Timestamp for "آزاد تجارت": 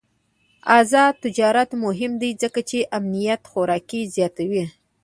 0.79-1.69